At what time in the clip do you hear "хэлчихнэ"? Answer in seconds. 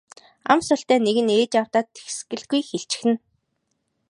2.69-3.15